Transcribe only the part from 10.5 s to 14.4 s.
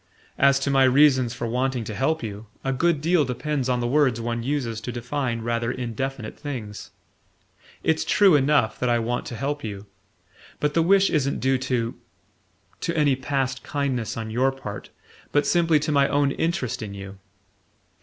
but the wish isn't due to... to any past kindness on